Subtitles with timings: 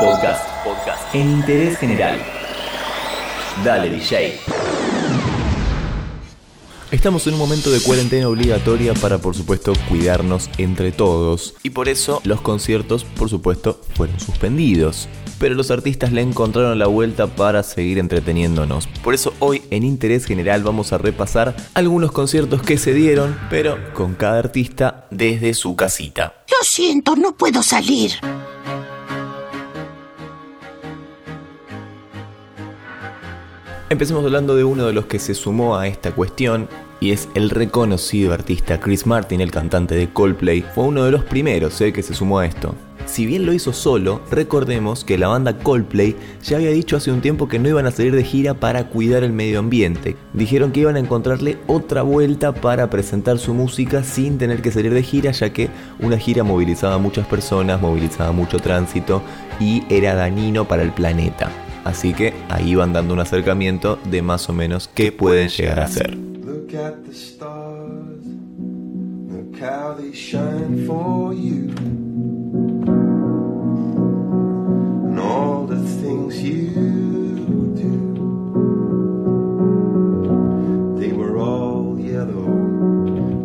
[0.00, 0.48] Podcast.
[0.64, 1.14] Podcast.
[1.14, 2.18] En interés general.
[3.62, 4.40] Dale, DJ.
[6.90, 11.54] Estamos en un momento de cuarentena obligatoria para, por supuesto, cuidarnos entre todos.
[11.62, 15.06] Y por eso los conciertos, por supuesto, fueron suspendidos.
[15.38, 18.86] Pero los artistas le encontraron la vuelta para seguir entreteniéndonos.
[19.04, 23.92] Por eso hoy en Interés General vamos a repasar algunos conciertos que se dieron, pero
[23.92, 26.36] con cada artista desde su casita.
[26.48, 28.12] Lo siento, no puedo salir.
[33.92, 36.68] Empecemos hablando de uno de los que se sumó a esta cuestión
[37.00, 40.62] y es el reconocido artista Chris Martin, el cantante de Coldplay.
[40.62, 42.76] Fue uno de los primeros eh, que se sumó a esto.
[43.06, 47.20] Si bien lo hizo solo, recordemos que la banda Coldplay ya había dicho hace un
[47.20, 50.16] tiempo que no iban a salir de gira para cuidar el medio ambiente.
[50.34, 54.94] Dijeron que iban a encontrarle otra vuelta para presentar su música sin tener que salir
[54.94, 59.20] de gira, ya que una gira movilizaba a muchas personas, movilizaba mucho tránsito
[59.58, 61.50] y era dañino para el planeta.
[61.84, 65.88] Así que ahí van dando un acercamiento de más o menos qué pueden llegar a
[65.88, 66.16] ser.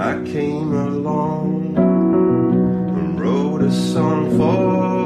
[0.00, 4.97] I came along and wrote a song for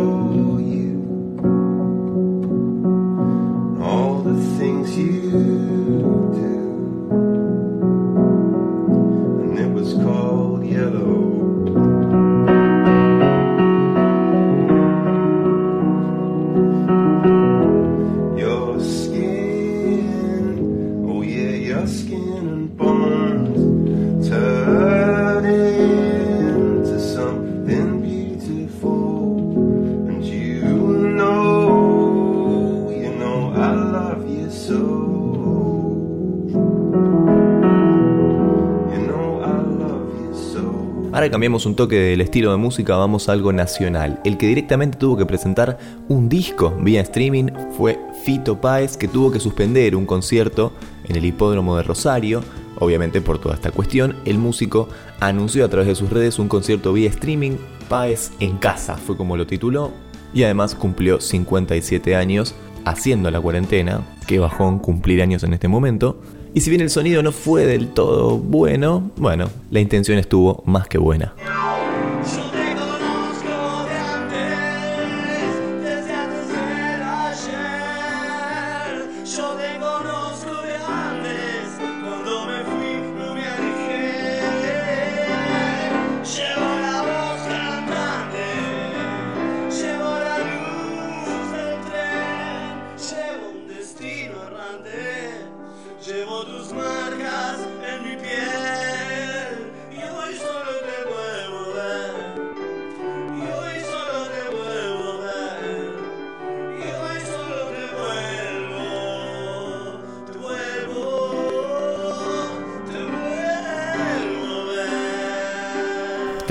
[41.12, 44.18] Ahora cambiamos un toque del estilo de música, vamos a algo nacional.
[44.24, 45.76] El que directamente tuvo que presentar
[46.08, 50.72] un disco vía streaming fue Fito Páez, que tuvo que suspender un concierto
[51.04, 52.42] en el hipódromo de Rosario.
[52.78, 54.88] Obviamente por toda esta cuestión, el músico
[55.20, 57.58] anunció a través de sus redes un concierto vía streaming,
[57.90, 59.92] Páez en casa, fue como lo tituló,
[60.32, 62.54] y además cumplió 57 años
[62.86, 66.22] haciendo la cuarentena, que bajón cumplir años en este momento.
[66.54, 70.86] Y si bien el sonido no fue del todo bueno, bueno, la intención estuvo más
[70.86, 71.32] que buena.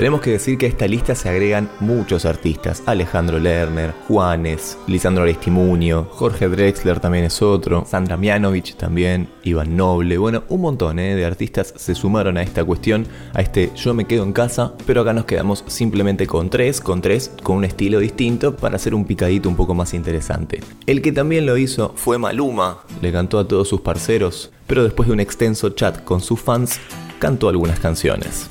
[0.02, 2.82] Tenemos que decir que a esta lista se agregan muchos artistas.
[2.86, 10.18] Alejandro Lerner, Juanes, Lisandro Aristimuño, Jorge Drexler también es otro, Sandra Mianovich también, Iván Noble.
[10.18, 14.04] Bueno, un montón eh, de artistas se sumaron a esta cuestión, a este yo me
[14.04, 18.00] quedo en casa, pero acá nos quedamos simplemente con tres, con tres, con un estilo
[18.00, 20.62] distinto para hacer un picadito un poco más interesante.
[20.84, 25.06] El que también lo hizo fue Maluma, le cantó a todos sus parceros, pero después
[25.06, 26.80] de un extenso chat con sus fans,
[27.20, 28.50] cantó algunas canciones.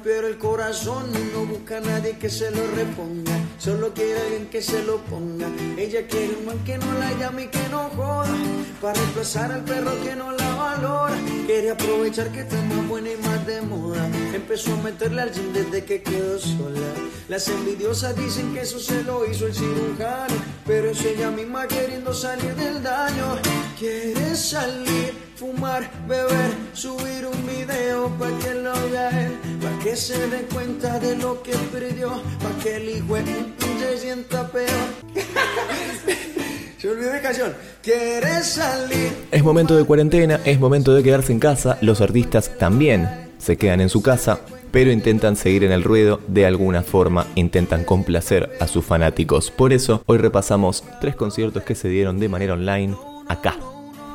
[0.00, 3.38] Rompieron el corazón no busca a nadie que se lo reponga.
[3.58, 5.46] Solo quiere alguien que se lo ponga.
[5.76, 8.34] Ella quiere un man que no la llame y que no joda.
[8.80, 11.14] Para reemplazar al perro que no la valora.
[11.44, 14.08] Quiere aprovechar que está más buena y más de moda.
[14.34, 16.94] Empezó a meterle al gym desde que quedó sola.
[17.28, 20.34] Las envidiosas dicen que eso se lo hizo el cirujano.
[20.66, 23.36] Pero es ella misma queriendo salir del daño.
[23.78, 29.32] Quiere salir, fumar, beber, subir un video para que lo vea él.
[29.62, 32.20] Para que se dé cuenta de lo que perdió.
[32.42, 33.22] Para que el hijo de
[33.58, 34.68] puta se sienta peor.
[36.78, 37.54] se olvidó de canción.
[37.82, 39.12] Quiere salir.
[39.30, 43.80] Es momento de cuarentena, es momento de quedarse en casa, los artistas también se quedan
[43.80, 44.40] en su casa,
[44.70, 49.50] pero intentan seguir en el ruedo de alguna forma, intentan complacer a sus fanáticos.
[49.50, 52.94] Por eso, hoy repasamos tres conciertos que se dieron de manera online
[53.28, 53.56] acá,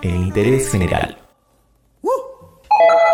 [0.01, 1.24] en el interés general.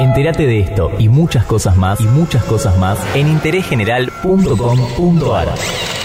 [0.02, 6.01] Entérate de esto y muchas cosas más y muchas cosas más en interésgeneral.com.ar.